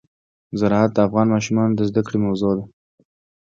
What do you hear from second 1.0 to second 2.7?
افغان ماشومانو د زده کړې موضوع ده.